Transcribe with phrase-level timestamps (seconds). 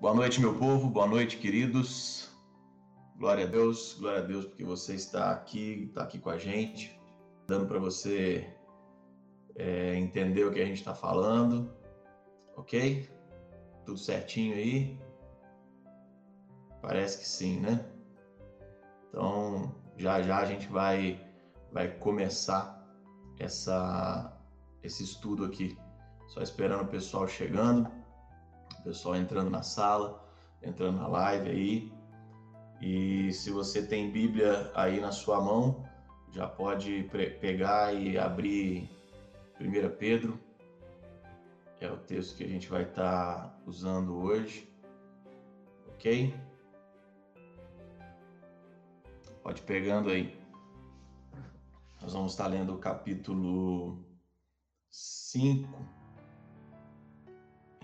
[0.00, 2.30] Boa noite, meu povo, boa noite, queridos.
[3.16, 6.96] Glória a Deus, glória a Deus, porque você está aqui, está aqui com a gente,
[7.48, 8.48] dando para você
[9.56, 11.68] é, entender o que a gente está falando,
[12.56, 13.10] ok?
[13.84, 14.96] Tudo certinho aí?
[16.80, 17.84] Parece que sim, né?
[19.08, 21.28] Então, já já a gente vai,
[21.72, 22.88] vai começar
[23.40, 24.32] essa,
[24.80, 25.76] esse estudo aqui.
[26.28, 27.97] Só esperando o pessoal chegando,
[28.88, 30.26] pessoal entrando na sala,
[30.62, 31.92] entrando na live aí.
[32.80, 35.86] E se você tem Bíblia aí na sua mão,
[36.30, 37.02] já pode
[37.38, 38.88] pegar e abrir
[39.60, 40.40] 1 Pedro.
[41.80, 44.72] É o texto que a gente vai estar tá usando hoje.
[45.88, 46.34] Ok?
[49.42, 50.40] Pode pegando aí.
[52.00, 54.02] Nós vamos estar lendo o capítulo
[54.88, 55.97] 5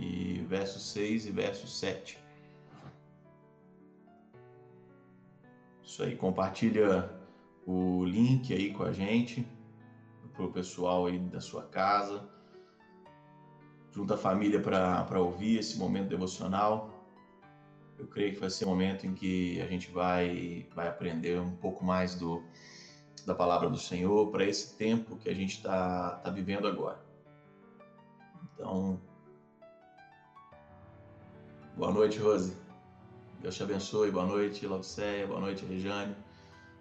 [0.04, 2.18] e verso 6 e verso 7.
[5.82, 7.10] Isso aí, compartilha
[7.66, 9.46] o link aí com a gente,
[10.32, 12.29] para o pessoal aí da sua casa.
[13.92, 16.90] Junta a família para ouvir esse momento devocional.
[17.96, 21.54] Eu creio que vai ser um momento em que a gente vai, vai aprender um
[21.54, 22.42] pouco mais do,
[23.24, 27.01] da palavra do Senhor para esse tempo que a gente está tá vivendo agora.
[28.52, 29.01] Então,
[31.76, 32.56] boa noite, Rose.
[33.40, 34.10] Deus te abençoe.
[34.10, 35.26] Boa noite, Laudiceia.
[35.26, 36.14] Boa noite, Rejane.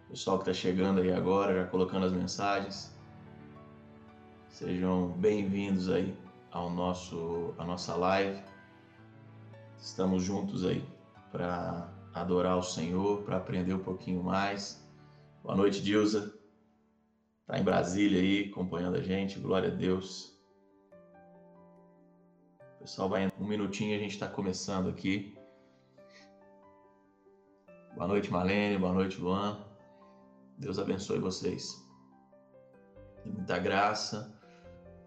[0.09, 2.95] Pessoal que está chegando aí agora, já colocando as mensagens.
[4.49, 6.15] Sejam bem-vindos aí
[6.51, 8.41] ao nosso a nossa live.
[9.79, 10.85] Estamos juntos aí
[11.31, 14.87] para adorar o Senhor, para aprender um pouquinho mais.
[15.43, 16.33] Boa noite, Dilza.
[17.47, 19.39] Tá em Brasília aí, acompanhando a gente.
[19.39, 20.32] Glória a Deus.
[22.83, 25.37] Pessoal, vai um minutinho a gente está começando aqui.
[27.95, 28.77] Boa noite, Marlene.
[28.77, 29.65] Boa noite, Luan.
[30.57, 31.81] Deus abençoe vocês.
[33.23, 34.37] E muita graça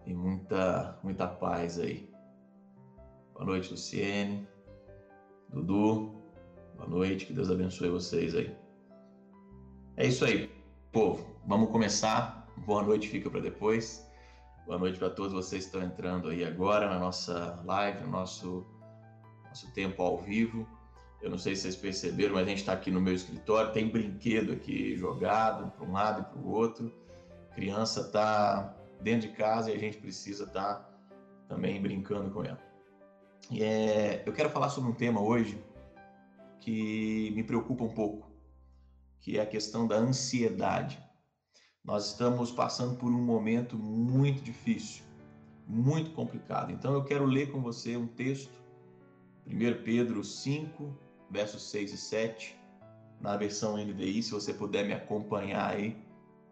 [0.07, 2.11] e muita, muita paz aí.
[3.35, 4.47] Boa noite, Luciene.
[5.47, 6.19] Dudu.
[6.77, 7.27] Boa noite.
[7.27, 8.57] Que Deus abençoe vocês aí.
[9.97, 10.49] É isso aí,
[10.91, 11.39] povo.
[11.45, 12.51] Vamos começar.
[12.65, 14.06] Boa noite, fica para depois.
[14.67, 18.67] Boa noite para todos vocês que estão entrando aí agora na nossa live, no nosso,
[19.45, 20.67] nosso tempo ao vivo.
[21.21, 23.87] Eu não sei se vocês perceberam, mas a gente está aqui no meu escritório, tem
[23.87, 26.91] brinquedo aqui jogado para um lado e para o outro.
[27.49, 30.89] A criança está dentro de casa e a gente precisa estar tá
[31.47, 32.59] também brincando com ela.
[33.49, 35.63] E é, eu quero falar sobre um tema hoje
[36.59, 38.29] que me preocupa um pouco,
[39.21, 41.01] que é a questão da ansiedade.
[41.87, 45.05] Nós estamos passando por um momento muito difícil,
[45.65, 46.69] muito complicado.
[46.69, 48.51] Então eu quero ler com você um texto,
[49.47, 50.93] 1 Pedro 5,
[51.31, 52.57] versos 6 e 7,
[53.21, 55.95] na versão NVI, se você puder me acompanhar aí,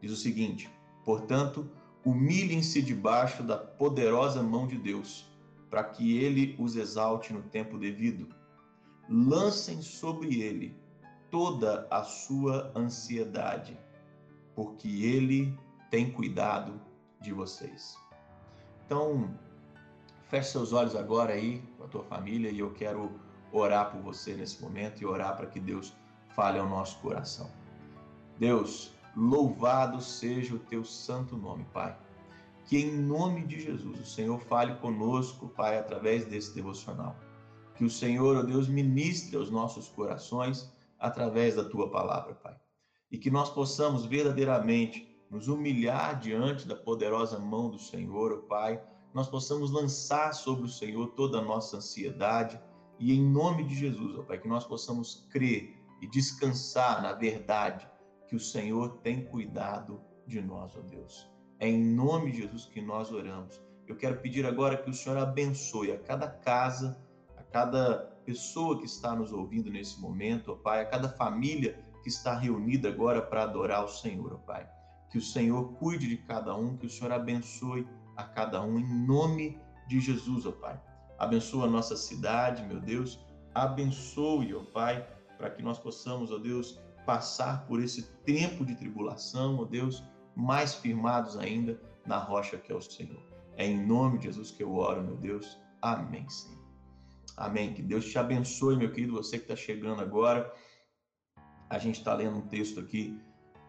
[0.01, 0.69] diz o seguinte:
[1.03, 1.69] Portanto,
[2.05, 5.29] humilhem-se debaixo da poderosa mão de Deus,
[5.69, 8.29] para que ele os exalte no tempo devido.
[9.09, 10.73] Lancem sobre ele
[11.29, 13.77] toda a sua ansiedade,
[14.55, 15.57] porque ele
[15.91, 16.79] tem cuidado
[17.21, 17.97] de vocês.
[18.85, 19.29] Então,
[20.29, 23.11] feche seus olhos agora aí com a tua família e eu quero
[23.51, 25.95] orar por você nesse momento e orar para que Deus
[26.35, 27.49] fale ao nosso coração.
[28.37, 31.95] Deus, louvado seja o teu santo nome, Pai.
[32.65, 37.15] Que em nome de Jesus o Senhor fale conosco, Pai, através desse devocional.
[37.75, 42.55] Que o Senhor, ó Deus, ministre aos nossos corações através da tua palavra, Pai.
[43.11, 48.81] E que nós possamos verdadeiramente nos humilhar diante da poderosa mão do Senhor, ó Pai.
[49.13, 52.59] Nós possamos lançar sobre o Senhor toda a nossa ansiedade,
[52.99, 57.87] e em nome de Jesus, ó Pai, que nós possamos crer e descansar na verdade
[58.27, 61.29] que o Senhor tem cuidado de nós, ó Deus.
[61.59, 63.61] É em nome de Jesus que nós oramos.
[63.87, 66.99] Eu quero pedir agora que o Senhor abençoe a cada casa,
[67.37, 72.09] a cada pessoa que está nos ouvindo nesse momento, ó Pai, a cada família que
[72.09, 74.69] está reunida agora para adorar o Senhor, ó Pai.
[75.09, 79.07] Que o Senhor cuide de cada um, que o Senhor abençoe a cada um, em
[79.07, 80.79] nome de Jesus, ó Pai
[81.17, 83.19] abençoa a nossa cidade, meu Deus,
[83.53, 85.07] abençoe, ó Pai,
[85.37, 90.03] para que nós possamos, ó Deus, passar por esse tempo de tribulação, ó Deus,
[90.35, 93.21] mais firmados ainda na rocha que é o Senhor.
[93.57, 95.57] É em nome de Jesus que eu oro, meu Deus.
[95.81, 96.65] Amém, Senhor.
[97.37, 97.73] Amém.
[97.73, 100.51] Que Deus te abençoe, meu querido, você que está chegando agora.
[101.69, 103.19] A gente está lendo um texto aqui,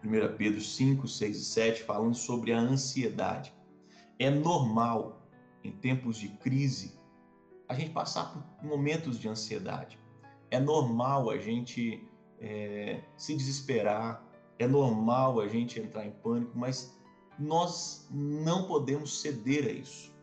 [0.04, 3.54] 1 Pedro 5, 6 e 7, falando sobre a ansiedade.
[4.18, 5.28] É normal,
[5.64, 6.98] em tempos de crise,
[7.68, 9.98] a gente passar por momentos de ansiedade.
[10.50, 12.06] É normal a gente
[12.40, 14.24] é, se desesperar,
[14.58, 16.96] é normal a gente entrar em pânico, mas
[17.38, 20.14] nós não podemos ceder a isso.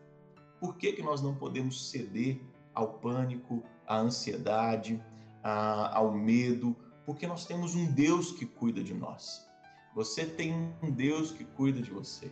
[0.59, 2.41] Por que, que nós não podemos ceder
[2.73, 5.03] ao pânico, à ansiedade,
[5.43, 6.75] a, ao medo?
[7.05, 9.45] Porque nós temos um Deus que cuida de nós.
[9.95, 12.31] Você tem um Deus que cuida de você.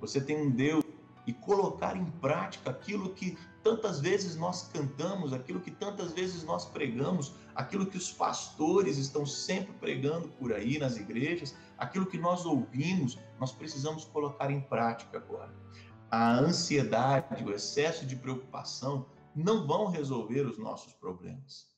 [0.00, 0.84] Você tem um Deus
[1.26, 6.64] e colocar em prática aquilo que tantas vezes nós cantamos, aquilo que tantas vezes nós
[6.64, 12.46] pregamos, aquilo que os pastores estão sempre pregando por aí nas igrejas, aquilo que nós
[12.46, 15.54] ouvimos, nós precisamos colocar em prática agora.
[16.10, 21.69] A ansiedade, o excesso de preocupação não vão resolver os nossos problemas.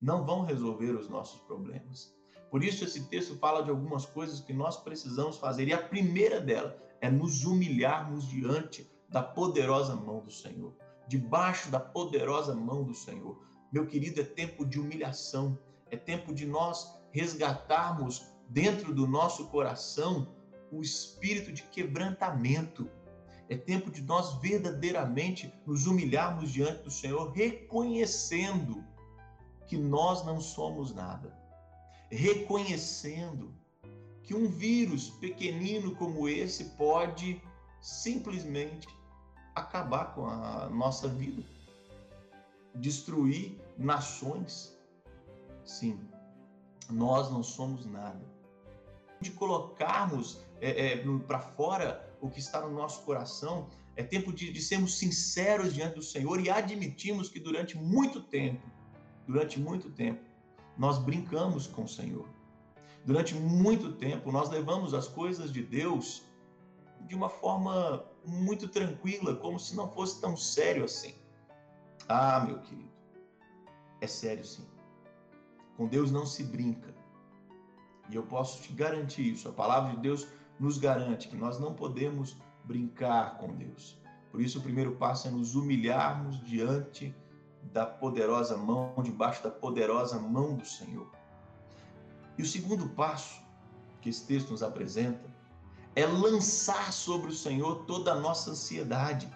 [0.00, 2.14] Não vão resolver os nossos problemas.
[2.50, 5.68] Por isso, esse texto fala de algumas coisas que nós precisamos fazer.
[5.68, 10.74] E a primeira dela é nos humilharmos diante da poderosa mão do Senhor.
[11.06, 13.40] Debaixo da poderosa mão do Senhor.
[13.72, 15.58] Meu querido, é tempo de humilhação.
[15.90, 20.34] É tempo de nós resgatarmos dentro do nosso coração
[20.72, 22.88] o espírito de quebrantamento.
[23.48, 28.84] É tempo de nós verdadeiramente nos humilharmos diante do Senhor, reconhecendo
[29.70, 31.32] que nós não somos nada
[32.10, 33.54] reconhecendo
[34.24, 37.40] que um vírus pequenino como esse pode
[37.80, 38.88] simplesmente
[39.54, 41.44] acabar com a nossa vida,
[42.74, 44.76] destruir nações.
[45.64, 46.00] Sim,
[46.90, 48.20] nós não somos nada.
[49.20, 54.52] De colocarmos é, é, para fora o que está no nosso coração, é tempo de,
[54.52, 58.79] de sermos sinceros diante do Senhor e admitirmos que durante muito tempo,
[59.26, 60.22] durante muito tempo,
[60.76, 62.28] nós brincamos com o Senhor.
[63.04, 66.22] Durante muito tempo, nós levamos as coisas de Deus
[67.06, 71.14] de uma forma muito tranquila, como se não fosse tão sério assim.
[72.08, 72.90] Ah, meu querido,
[74.00, 74.66] é sério sim.
[75.76, 76.94] Com Deus não se brinca.
[78.10, 79.48] E eu posso te garantir isso.
[79.48, 80.26] A palavra de Deus
[80.58, 83.98] nos garante que nós não podemos brincar com Deus.
[84.30, 87.14] Por isso, o primeiro passo é nos humilharmos diante de
[87.62, 91.10] da poderosa mão, debaixo da poderosa mão do Senhor.
[92.36, 93.40] E o segundo passo
[94.00, 95.28] que esse texto nos apresenta
[95.94, 99.28] é lançar sobre o Senhor toda a nossa ansiedade.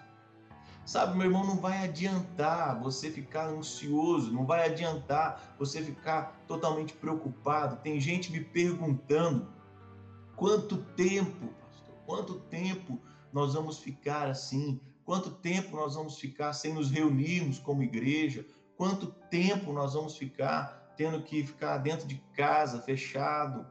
[0.85, 6.93] Sabe, meu irmão, não vai adiantar você ficar ansioso, não vai adiantar você ficar totalmente
[6.93, 7.77] preocupado.
[7.77, 9.47] Tem gente me perguntando
[10.35, 13.01] quanto tempo, pastor, quanto tempo
[13.33, 18.43] nós vamos ficar assim, Quanto tempo nós vamos ficar sem nos reunirmos como igreja?
[18.75, 23.67] Quanto tempo nós vamos ficar tendo que ficar dentro de casa, fechado,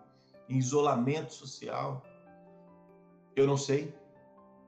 [0.48, 2.04] em isolamento social?
[3.34, 3.92] Eu não sei.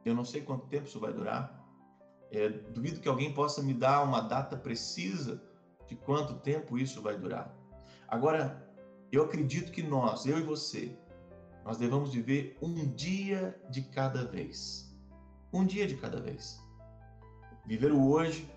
[0.04, 1.64] Eu não sei quanto tempo isso vai durar.
[2.32, 5.40] É, duvido que alguém possa me dar uma data precisa
[5.86, 7.56] de quanto tempo isso vai durar.
[8.08, 8.68] Agora,
[9.12, 10.98] eu acredito que nós, eu e você,
[11.64, 14.85] nós devemos viver um dia de cada vez
[15.52, 16.60] um dia de cada vez.
[17.64, 18.50] Viver o hoje,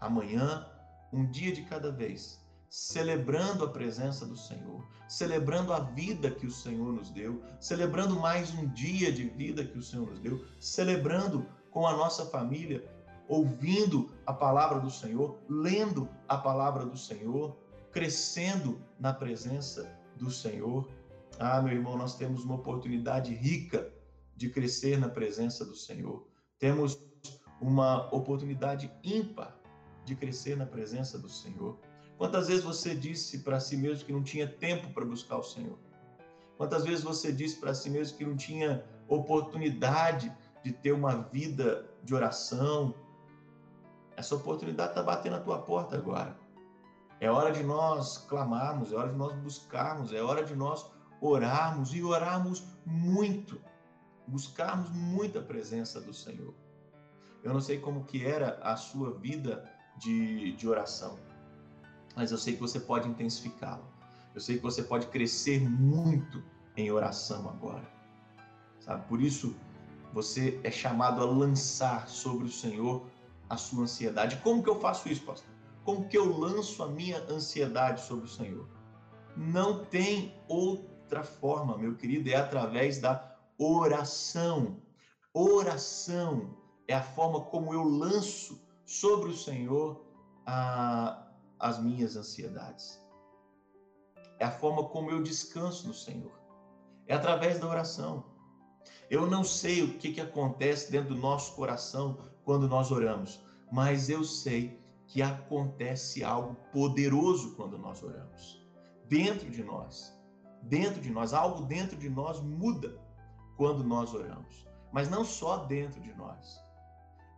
[0.00, 0.66] amanhã,
[1.12, 6.50] um dia de cada vez, celebrando a presença do Senhor, celebrando a vida que o
[6.50, 11.46] Senhor nos deu, celebrando mais um dia de vida que o Senhor nos deu, celebrando
[11.70, 12.84] com a nossa família,
[13.26, 17.56] ouvindo a palavra do Senhor, lendo a palavra do Senhor,
[17.92, 20.88] crescendo na presença do Senhor.
[21.38, 23.90] Ah, meu irmão, nós temos uma oportunidade rica
[24.38, 26.24] de crescer na presença do Senhor.
[26.60, 26.96] Temos
[27.60, 29.58] uma oportunidade ímpar
[30.04, 31.76] de crescer na presença do Senhor.
[32.16, 35.76] Quantas vezes você disse para si mesmo que não tinha tempo para buscar o Senhor?
[36.56, 41.90] Quantas vezes você disse para si mesmo que não tinha oportunidade de ter uma vida
[42.04, 42.94] de oração?
[44.16, 46.38] Essa oportunidade está batendo na tua porta agora.
[47.20, 50.88] É hora de nós clamarmos, é hora de nós buscarmos, é hora de nós
[51.20, 53.60] orarmos e orarmos muito
[54.28, 56.54] buscarmos muita presença do Senhor.
[57.42, 61.18] Eu não sei como que era a sua vida de, de oração,
[62.14, 63.86] mas eu sei que você pode intensificá-la.
[64.34, 66.42] Eu sei que você pode crescer muito
[66.76, 67.88] em oração agora.
[68.80, 69.06] Sabe?
[69.08, 69.56] Por isso,
[70.12, 73.06] você é chamado a lançar sobre o Senhor
[73.48, 74.36] a sua ansiedade.
[74.38, 75.50] Como que eu faço isso, pastor?
[75.84, 78.68] Como que eu lanço a minha ansiedade sobre o Senhor?
[79.36, 84.80] Não tem outra forma, meu querido, é através da oração.
[85.34, 90.06] Oração é a forma como eu lanço sobre o Senhor
[90.46, 93.00] a, as minhas ansiedades.
[94.38, 96.32] É a forma como eu descanso no Senhor.
[97.06, 98.24] É através da oração.
[99.10, 104.08] Eu não sei o que, que acontece dentro do nosso coração quando nós oramos, mas
[104.08, 108.62] eu sei que acontece algo poderoso quando nós oramos.
[109.06, 110.14] Dentro de nós,
[110.62, 113.07] dentro de nós, algo dentro de nós muda
[113.58, 114.66] quando nós oramos.
[114.92, 116.58] Mas não só dentro de nós.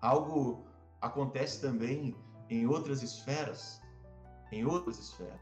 [0.00, 0.67] Algo
[1.00, 2.15] acontece também
[2.49, 3.81] em outras esferas,
[4.53, 5.41] em outras esferas.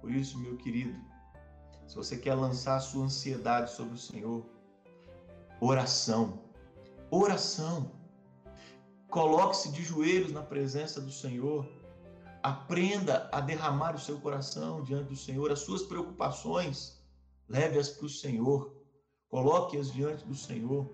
[0.00, 0.98] Por isso, meu querido,
[1.86, 4.44] se você quer lançar a sua ansiedade sobre o Senhor,
[5.60, 6.42] oração.
[7.10, 7.92] Oração.
[9.08, 11.68] Coloque-se de joelhos na presença do Senhor.
[12.42, 17.00] Aprenda a derramar o seu coração diante do Senhor, as suas preocupações,
[17.48, 18.81] leve-as para o Senhor.
[19.32, 20.86] Coloque-as diante do Senhor.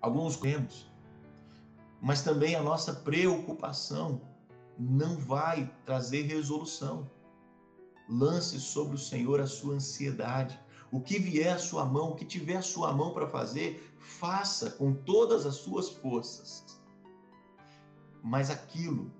[0.00, 0.90] Alguns temos,
[2.02, 4.20] mas também a nossa preocupação
[4.76, 7.08] não vai trazer resolução.
[8.08, 10.58] Lance sobre o Senhor a sua ansiedade.
[10.90, 14.72] O que vier à sua mão, o que tiver à sua mão para fazer, faça
[14.72, 16.82] com todas as suas forças.
[18.20, 19.12] Mas aquilo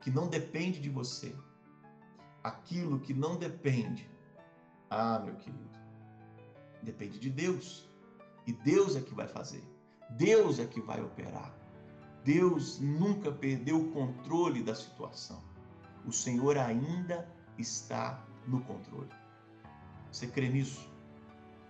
[0.00, 1.32] que não depende de você,
[2.42, 4.10] aquilo que não depende,
[4.90, 5.81] ah, meu querido,
[6.82, 7.88] depende de Deus.
[8.46, 9.62] E Deus é que vai fazer.
[10.10, 11.54] Deus é que vai operar.
[12.24, 15.42] Deus nunca perdeu o controle da situação.
[16.06, 19.10] O Senhor ainda está no controle.
[20.10, 20.88] Você crê nisso?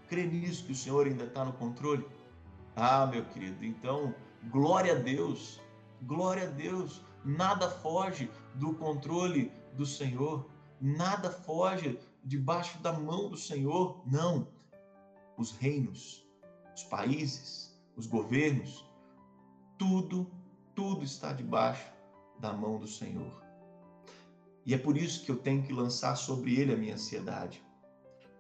[0.09, 2.07] Crê nisso que o Senhor ainda está no controle?
[2.75, 4.15] Ah, meu querido, então,
[4.51, 5.61] glória a Deus,
[6.03, 7.03] glória a Deus.
[7.25, 10.51] Nada foge do controle do Senhor,
[10.81, 14.03] nada foge debaixo da mão do Senhor.
[14.07, 14.49] Não.
[15.43, 16.25] Os reinos,
[16.73, 18.89] os países, os governos,
[19.77, 20.31] tudo,
[20.73, 21.93] tudo está debaixo
[22.39, 23.43] da mão do Senhor.
[24.65, 27.61] E é por isso que eu tenho que lançar sobre ele a minha ansiedade,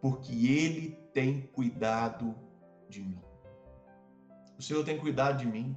[0.00, 2.36] porque ele tem cuidado
[2.88, 3.20] de mim.
[4.56, 5.76] O Senhor tem cuidado de mim.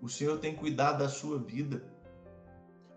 [0.00, 1.84] O Senhor tem cuidado da sua vida.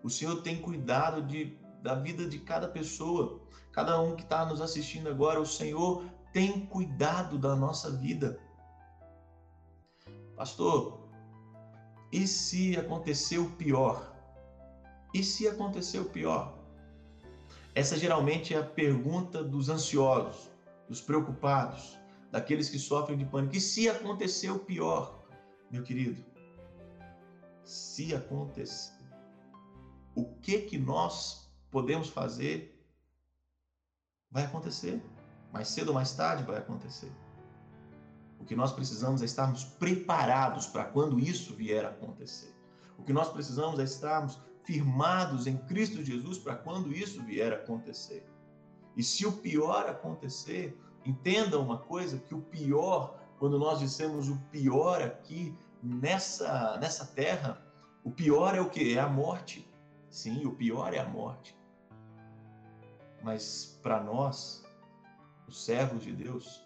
[0.00, 4.60] O Senhor tem cuidado de, da vida de cada pessoa, cada um que está nos
[4.60, 5.40] assistindo agora.
[5.40, 8.38] O Senhor tem cuidado da nossa vida.
[10.36, 11.08] Pastor,
[12.12, 14.14] e se acontecer o pior?
[15.12, 16.58] E se acontecer o pior?
[17.74, 20.50] Essa geralmente é a pergunta dos ansiosos,
[20.88, 21.98] dos preocupados,
[22.30, 23.56] daqueles que sofrem de pânico.
[23.56, 25.24] E se acontecer o pior,
[25.70, 26.24] meu querido?
[27.64, 28.92] Se acontecer,
[30.14, 32.74] o que que nós podemos fazer?
[34.30, 35.02] Vai acontecer.
[35.52, 37.12] Mais cedo ou mais tarde vai acontecer.
[38.38, 42.54] O que nós precisamos é estarmos preparados para quando isso vier a acontecer.
[42.98, 47.56] O que nós precisamos é estarmos firmados em Cristo Jesus para quando isso vier a
[47.56, 48.26] acontecer.
[48.96, 54.36] E se o pior acontecer, entenda uma coisa, que o pior, quando nós dissemos o
[54.50, 57.62] pior aqui nessa nessa terra,
[58.04, 58.96] o pior é o que?
[58.96, 59.66] É a morte.
[60.10, 61.56] Sim, o pior é a morte.
[63.22, 64.64] Mas para nós,
[65.48, 66.62] os servos de Deus,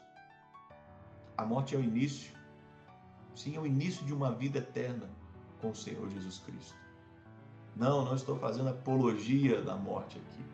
[1.37, 2.33] a morte é o início.
[3.35, 5.09] Sim, é o início de uma vida eterna
[5.61, 6.75] com o Senhor Jesus Cristo.
[7.75, 10.45] Não, não estou fazendo apologia da morte aqui.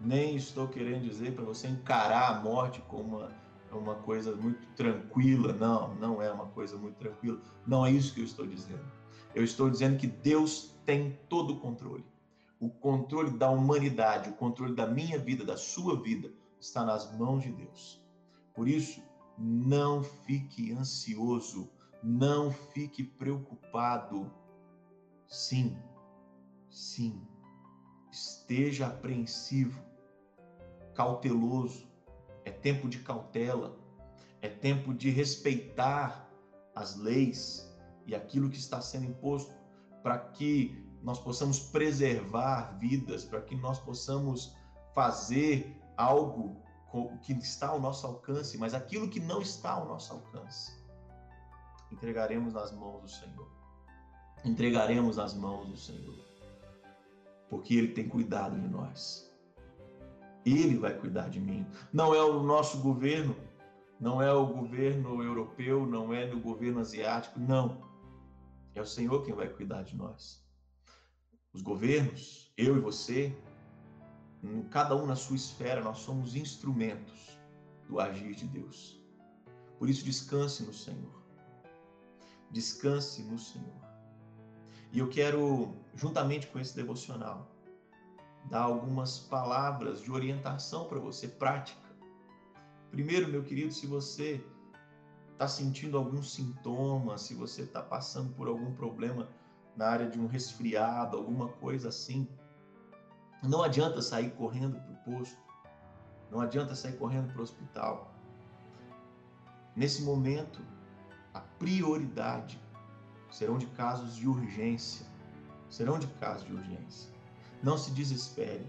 [0.00, 3.32] Nem estou querendo dizer para você encarar a morte como uma,
[3.72, 5.52] uma coisa muito tranquila.
[5.52, 7.40] Não, não é uma coisa muito tranquila.
[7.66, 8.84] Não é isso que eu estou dizendo.
[9.34, 12.04] Eu estou dizendo que Deus tem todo o controle.
[12.60, 16.30] O controle da humanidade, o controle da minha vida, da sua vida,
[16.60, 18.02] está nas mãos de Deus.
[18.54, 19.02] Por isso,
[19.36, 21.70] não fique ansioso,
[22.02, 24.30] não fique preocupado.
[25.26, 25.76] Sim,
[26.70, 27.26] Sim,
[28.10, 29.82] esteja apreensivo,
[30.94, 31.88] cauteloso.
[32.44, 33.76] É tempo de cautela,
[34.40, 36.30] é tempo de respeitar
[36.74, 37.68] as leis
[38.06, 39.52] e aquilo que está sendo imposto
[40.02, 44.54] para que nós possamos preservar vidas, para que nós possamos
[44.94, 46.62] fazer algo
[47.22, 50.72] que está ao nosso alcance, mas aquilo que não está ao nosso alcance,
[51.92, 53.48] entregaremos nas mãos do Senhor.
[54.44, 56.28] Entregaremos nas mãos do Senhor
[57.48, 59.28] porque Ele tem cuidado de nós.
[60.44, 61.66] Ele vai cuidar de mim.
[61.92, 63.36] Não é o nosso governo,
[64.00, 67.82] não é o governo europeu, não é o governo asiático, não.
[68.74, 70.44] É o Senhor quem vai cuidar de nós.
[71.52, 73.36] Os governos, eu e você,
[74.70, 77.38] cada um na sua esfera, nós somos instrumentos
[77.88, 79.00] do agir de Deus.
[79.78, 81.22] Por isso, descanse no Senhor.
[82.50, 83.88] Descanse no Senhor.
[84.92, 87.50] E eu quero, juntamente com esse devocional,
[88.48, 91.88] dar algumas palavras de orientação para você, prática.
[92.90, 94.42] Primeiro, meu querido, se você
[95.32, 99.28] está sentindo algum sintoma, se você está passando por algum problema
[99.76, 102.26] na área de um resfriado, alguma coisa assim,
[103.42, 105.38] Não adianta sair correndo para o posto,
[106.30, 108.12] não adianta sair correndo para o hospital.
[109.76, 110.60] Nesse momento,
[111.32, 112.60] a prioridade
[113.30, 115.06] serão de casos de urgência.
[115.70, 117.12] Serão de casos de urgência.
[117.62, 118.66] Não se desespere.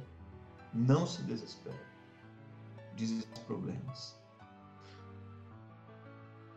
[0.73, 1.79] Não se desespere.
[2.95, 4.15] Dizem os problemas.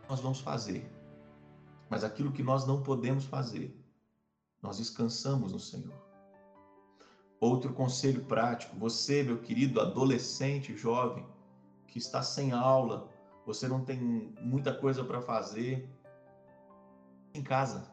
[0.07, 0.91] Nós vamos fazer.
[1.89, 3.75] Mas aquilo que nós não podemos fazer,
[4.61, 6.02] nós descansamos no Senhor.
[7.43, 11.27] Outro conselho prático: você, meu querido adolescente, jovem,
[11.87, 13.09] que está sem aula,
[13.45, 13.99] você não tem
[14.39, 15.89] muita coisa para fazer,
[17.33, 17.91] em casa.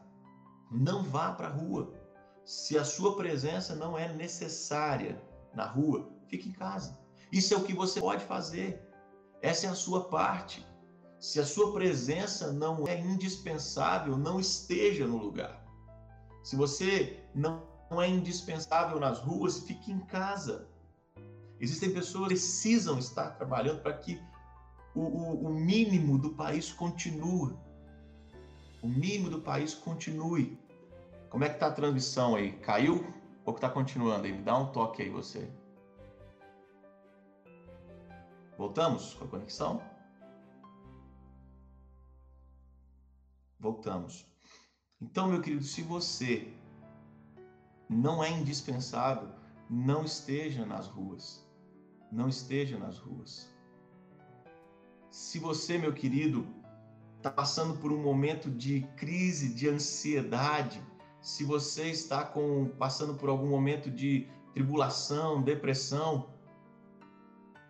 [0.71, 1.93] Não vá para a rua.
[2.45, 5.21] Se a sua presença não é necessária
[5.53, 6.97] na rua, fique em casa.
[7.29, 8.81] Isso é o que você pode fazer.
[9.41, 10.65] Essa é a sua parte.
[11.19, 15.61] Se a sua presença não é indispensável, não esteja no lugar.
[16.41, 20.69] Se você não é indispensável nas ruas, fique em casa.
[21.59, 24.21] Existem pessoas que precisam estar trabalhando para que
[24.93, 27.55] o, o, o mínimo do país continue.
[28.81, 30.59] O mínimo do país continue.
[31.29, 32.53] Como é que está a transmissão aí?
[32.59, 33.13] Caiu
[33.45, 34.31] ou está continuando aí?
[34.31, 35.51] Me dá um toque aí você.
[38.57, 39.81] Voltamos com a conexão?
[43.59, 44.25] Voltamos.
[44.99, 46.53] Então, meu querido, se você
[47.91, 49.29] não é indispensável,
[49.69, 51.45] não esteja nas ruas.
[52.09, 53.53] Não esteja nas ruas.
[55.09, 56.47] Se você, meu querido,
[57.17, 60.81] está passando por um momento de crise, de ansiedade,
[61.21, 66.29] se você está com, passando por algum momento de tribulação, depressão,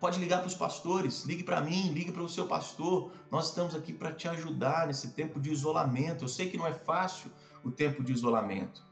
[0.00, 3.12] pode ligar para os pastores, ligue para mim, ligue para o seu pastor.
[3.30, 6.24] Nós estamos aqui para te ajudar nesse tempo de isolamento.
[6.24, 7.30] Eu sei que não é fácil
[7.62, 8.84] o tempo de isolamento,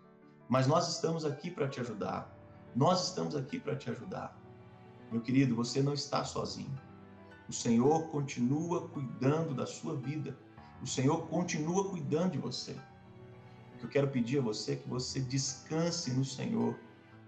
[0.51, 2.31] mas nós estamos aqui para te ajudar.
[2.77, 4.39] Nós estamos aqui para te ajudar.
[5.11, 6.79] Meu querido, você não está sozinho.
[7.49, 10.39] O Senhor continua cuidando da sua vida.
[10.83, 12.77] O Senhor continua cuidando de você
[13.81, 16.79] que eu quero pedir a você é que você descanse no Senhor,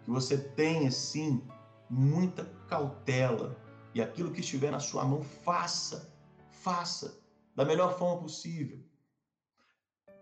[0.04, 1.42] que você tenha sim
[1.88, 3.58] muita cautela
[3.94, 6.14] e aquilo que estiver na sua mão, faça,
[6.50, 7.18] faça
[7.54, 8.78] da melhor forma possível.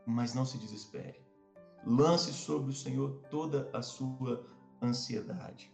[0.07, 1.21] Mas não se desespere.
[1.85, 4.47] Lance sobre o Senhor toda a sua
[4.83, 5.73] ansiedade.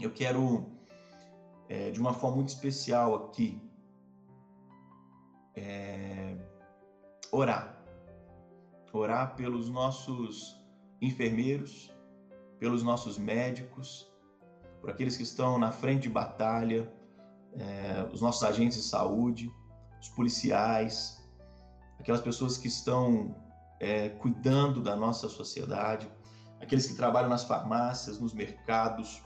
[0.00, 0.70] Eu quero,
[1.68, 3.60] é, de uma forma muito especial aqui,
[5.56, 6.36] é,
[7.32, 7.78] orar
[8.92, 10.60] orar pelos nossos
[11.00, 11.92] enfermeiros,
[12.58, 14.10] pelos nossos médicos,
[14.80, 16.92] por aqueles que estão na frente de batalha,
[17.54, 19.52] é, os nossos agentes de saúde,
[20.00, 21.22] os policiais,
[21.98, 23.34] aquelas pessoas que estão
[23.80, 26.10] é, cuidando da nossa sociedade,
[26.60, 29.22] aqueles que trabalham nas farmácias, nos mercados,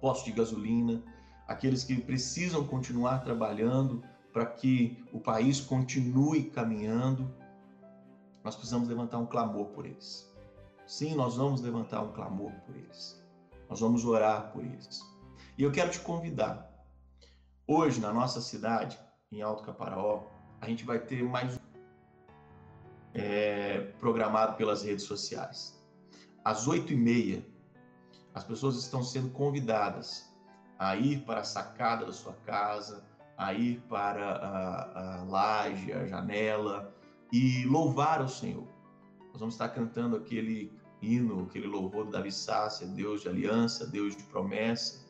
[0.00, 1.02] postos de gasolina,
[1.46, 4.02] aqueles que precisam continuar trabalhando
[4.32, 7.30] para que o país continue caminhando
[8.42, 10.28] nós precisamos levantar um clamor por eles.
[10.86, 13.22] Sim, nós vamos levantar um clamor por eles.
[13.68, 15.00] Nós vamos orar por eles.
[15.58, 16.68] E eu quero te convidar.
[17.66, 18.98] Hoje, na nossa cidade,
[19.30, 20.24] em Alto Caparaó,
[20.60, 21.59] a gente vai ter mais
[23.14, 25.78] é, programado pelas redes sociais.
[26.44, 27.44] Às oito e meia,
[28.34, 30.30] as pessoas estão sendo convidadas
[30.78, 33.04] a ir para a sacada da sua casa,
[33.36, 36.94] a ir para a, a laje, a janela,
[37.32, 38.66] e louvar ao Senhor.
[39.30, 42.30] Nós vamos estar cantando aquele hino, aquele louvor do Davi
[42.94, 45.06] Deus de aliança, Deus de promessa,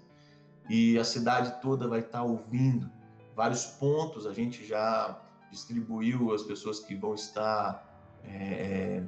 [0.68, 2.90] e a cidade toda vai estar ouvindo.
[3.34, 7.89] Vários pontos a gente já distribuiu as pessoas que vão estar
[8.24, 9.02] é, é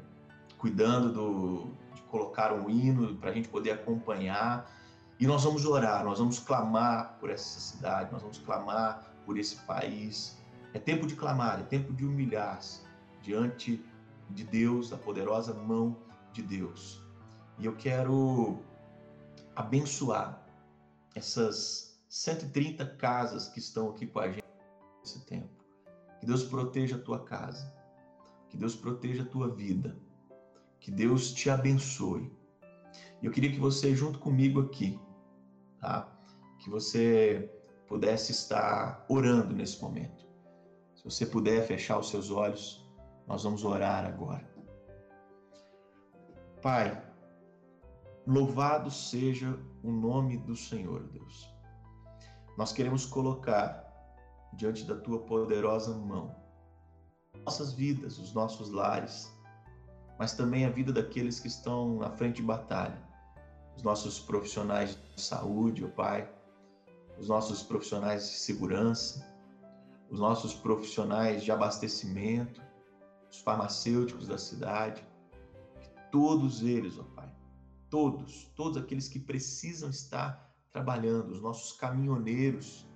[0.59, 4.71] cuidando do, de colocar um hino para a gente poder acompanhar.
[5.19, 9.57] E nós vamos orar, nós vamos clamar por essa cidade, nós vamos clamar por esse
[9.57, 10.37] país.
[10.75, 12.81] É tempo de clamar, é tempo de humilhar-se
[13.23, 13.85] diante
[14.31, 15.97] de Deus, da poderosa mão
[16.33, 17.03] de Deus.
[17.59, 18.59] E eu quero
[19.55, 20.43] abençoar
[21.15, 24.45] essas 130 casas que estão aqui com a gente
[25.01, 25.51] nesse tempo.
[26.21, 27.73] Que Deus proteja a tua casa.
[28.53, 29.97] Que Deus proteja a tua vida.
[30.79, 32.31] Que Deus te abençoe.
[33.23, 35.01] E eu queria que você, junto comigo aqui,
[35.81, 36.07] tá?
[36.59, 37.51] Que você
[37.89, 40.29] pudesse estar orando nesse momento.
[40.95, 42.87] Se você puder fechar os seus olhos,
[43.27, 44.47] nós vamos orar agora.
[46.61, 47.03] Pai,
[48.27, 51.49] louvado seja o nome do Senhor, Deus.
[52.59, 53.83] Nós queremos colocar
[54.53, 56.42] diante da tua poderosa mão
[57.45, 59.33] nossas vidas, os nossos lares,
[60.19, 63.01] mas também a vida daqueles que estão na frente de batalha,
[63.77, 66.31] os nossos profissionais de saúde, ó Pai,
[67.19, 69.27] os nossos profissionais de segurança,
[70.11, 72.61] os nossos profissionais de abastecimento,
[73.31, 75.05] os farmacêuticos da cidade,
[76.11, 77.33] todos eles, ó Pai,
[77.91, 82.87] todos, todos aqueles que precisam estar trabalhando, os nossos caminhoneiros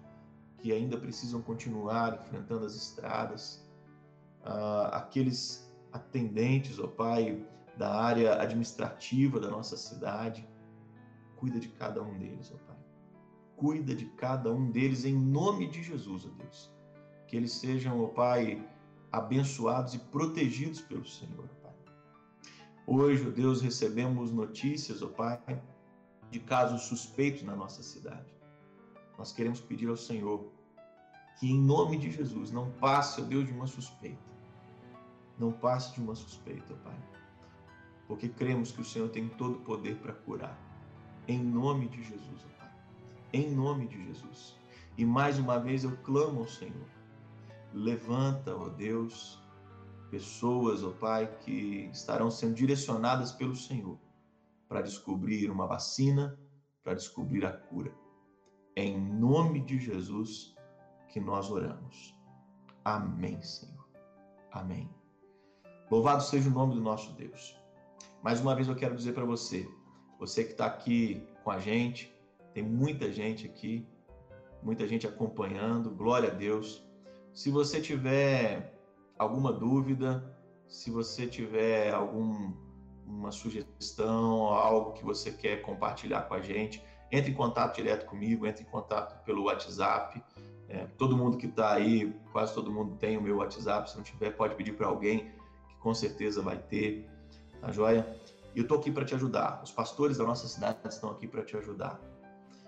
[0.59, 3.65] que ainda precisam continuar enfrentando as estradas,
[4.46, 7.44] uh, aqueles atendentes, ó Pai,
[7.76, 10.48] da área administrativa da nossa cidade,
[11.37, 12.76] cuida de cada um deles, ó Pai.
[13.56, 16.72] Cuida de cada um deles em nome de Jesus, ó Deus.
[17.26, 18.66] Que eles sejam, ó Pai,
[19.11, 21.74] abençoados e protegidos pelo Senhor, Pai.
[22.87, 25.40] Hoje, ó Deus, recebemos notícias, ó Pai,
[26.30, 28.35] de casos suspeitos na nossa cidade.
[29.18, 30.52] Nós queremos pedir ao Senhor
[31.38, 34.36] que, em nome de Jesus, não passe, ó Deus, de uma suspeita.
[35.38, 36.99] Não passe de uma suspeita, Pai.
[38.07, 40.59] Porque cremos que o Senhor tem todo o poder para curar.
[41.29, 42.70] Em nome de Jesus, Pai.
[43.33, 44.57] Em nome de Jesus.
[44.96, 46.96] E mais uma vez eu clamo ao Senhor
[47.77, 49.38] Levanta, ó Deus,
[50.11, 53.99] pessoas, ó Pai, que estarão sendo direcionadas pelo Senhor
[54.66, 56.38] para descobrir uma vacina,
[56.83, 57.92] para descobrir a cura.
[58.75, 60.57] Em nome de Jesus
[61.09, 62.16] que nós oramos.
[62.83, 63.87] Amém, Senhor.
[64.51, 64.95] Amém.
[65.88, 67.57] Louvado seja o nome do nosso Deus.
[68.20, 69.68] Mais uma vez eu quero dizer para você,
[70.18, 72.12] você que está aqui com a gente,
[72.53, 73.87] tem muita gente aqui,
[74.61, 76.85] muita gente acompanhando, glória a Deus.
[77.33, 78.77] Se você tiver
[79.16, 86.83] alguma dúvida, se você tiver alguma sugestão, algo que você quer compartilhar com a gente,
[87.12, 90.20] entre em contato direto comigo, entre em contato pelo WhatsApp.
[90.68, 93.88] É, todo mundo que está aí, quase todo mundo tem o meu WhatsApp.
[93.88, 95.31] Se não tiver, pode pedir para alguém,
[95.76, 97.08] que com certeza vai ter.
[97.60, 98.06] Tá joia?
[98.54, 99.62] E eu estou aqui para te ajudar.
[99.62, 102.00] Os pastores da nossa cidade estão aqui para te ajudar.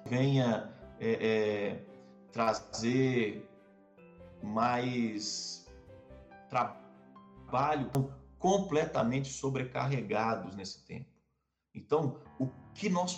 [0.07, 1.85] Venha é, é,
[2.31, 3.49] trazer
[4.42, 5.66] mais
[6.49, 7.90] trabalho,
[8.38, 11.11] completamente sobrecarregados nesse tempo.
[11.75, 13.16] Então, o que nós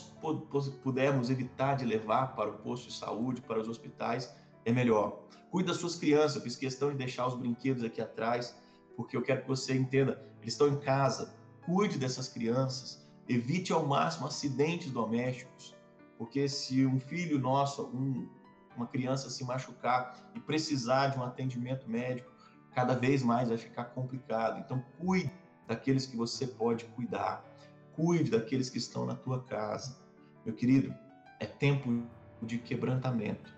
[0.82, 5.22] pudermos evitar de levar para o posto de saúde, para os hospitais, é melhor.
[5.50, 8.56] Cuide das suas crianças, fiz questão de deixar os brinquedos aqui atrás,
[8.96, 13.86] porque eu quero que você entenda, eles estão em casa, cuide dessas crianças, evite ao
[13.86, 15.76] máximo acidentes domésticos,
[16.18, 18.28] porque se um filho nosso, um
[18.76, 22.30] uma criança se machucar e precisar de um atendimento médico,
[22.72, 24.58] cada vez mais vai ficar complicado.
[24.60, 25.30] Então, cuide
[25.66, 27.44] daqueles que você pode cuidar.
[27.92, 29.98] Cuide daqueles que estão na tua casa.
[30.44, 30.94] Meu querido,
[31.38, 32.02] é tempo
[32.42, 33.54] de quebrantamento.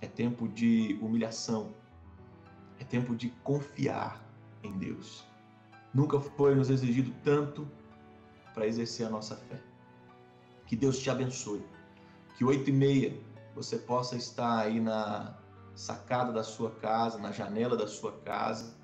[0.00, 1.74] É tempo de humilhação.
[2.78, 4.23] É tempo de confiar
[4.66, 5.24] em Deus.
[5.92, 7.68] Nunca foi nos exigido tanto
[8.52, 9.60] para exercer a nossa fé.
[10.66, 11.64] Que Deus te abençoe.
[12.36, 13.20] Que oito e meia
[13.54, 15.38] você possa estar aí na
[15.74, 18.76] sacada da sua casa, na janela da sua casa,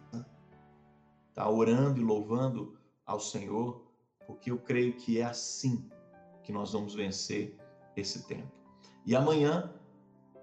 [1.34, 3.84] tá orando e louvando ao Senhor,
[4.26, 5.88] porque eu creio que é assim
[6.42, 7.56] que nós vamos vencer
[7.96, 8.52] esse tempo.
[9.06, 9.72] E amanhã,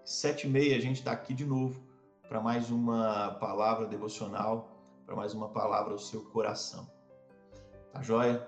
[0.03, 1.81] sete e meia, a gente está aqui de novo
[2.27, 4.76] para mais uma palavra devocional,
[5.07, 6.85] para mais uma palavra ao seu coração.
[7.93, 8.45] Tá joia?